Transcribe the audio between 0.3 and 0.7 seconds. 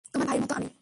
মতো আমি।